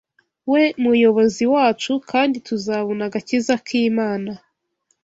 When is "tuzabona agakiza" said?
2.47-3.53